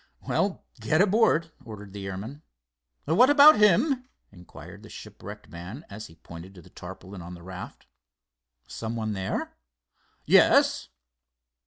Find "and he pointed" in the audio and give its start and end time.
5.91-6.55